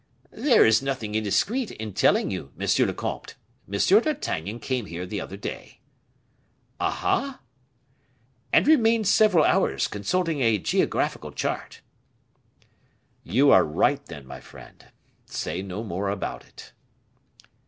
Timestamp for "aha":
6.81-7.39